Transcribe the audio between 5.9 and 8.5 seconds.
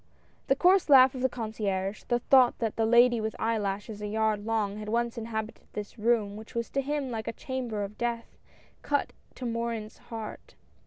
room, which was to him like a chamber of death,